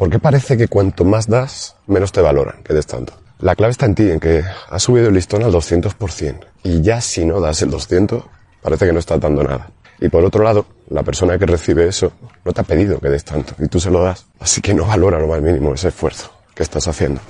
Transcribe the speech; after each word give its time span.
¿Por 0.00 0.08
qué 0.08 0.18
parece 0.18 0.56
que 0.56 0.66
cuanto 0.66 1.04
más 1.04 1.28
das, 1.28 1.76
menos 1.86 2.10
te 2.10 2.22
valoran 2.22 2.62
que 2.62 2.72
des 2.72 2.86
tanto? 2.86 3.12
La 3.40 3.54
clave 3.54 3.72
está 3.72 3.84
en 3.84 3.94
ti, 3.94 4.10
en 4.10 4.18
que 4.18 4.42
has 4.70 4.82
subido 4.82 5.08
el 5.08 5.14
listón 5.14 5.42
al 5.42 5.52
200%. 5.52 6.38
Y 6.62 6.80
ya 6.80 7.02
si 7.02 7.26
no 7.26 7.38
das 7.38 7.60
el 7.60 7.70
200, 7.70 8.24
parece 8.62 8.86
que 8.86 8.94
no 8.94 8.98
estás 8.98 9.20
dando 9.20 9.42
nada. 9.42 9.68
Y 10.00 10.08
por 10.08 10.24
otro 10.24 10.42
lado, 10.42 10.64
la 10.88 11.02
persona 11.02 11.36
que 11.36 11.44
recibe 11.44 11.86
eso 11.86 12.12
no 12.46 12.52
te 12.54 12.62
ha 12.62 12.64
pedido 12.64 12.98
que 12.98 13.10
des 13.10 13.26
tanto 13.26 13.54
y 13.58 13.68
tú 13.68 13.78
se 13.78 13.90
lo 13.90 14.02
das. 14.02 14.24
Así 14.38 14.62
que 14.62 14.72
no 14.72 14.86
valora 14.86 15.18
lo 15.18 15.26
más 15.26 15.42
mínimo 15.42 15.74
ese 15.74 15.88
esfuerzo 15.88 16.32
que 16.54 16.62
estás 16.62 16.88
haciendo. 16.88 17.20